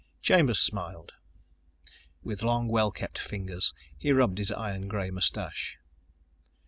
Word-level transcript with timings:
Chambers 0.23 0.57
smiled. 0.57 1.11
With 2.23 2.41
long, 2.41 2.67
well 2.67 2.89
kept 2.89 3.19
fingers, 3.19 3.71
he 3.99 4.11
rubbed 4.11 4.39
his 4.39 4.51
iron 4.51 4.87
gray 4.87 5.11
mustache. 5.11 5.77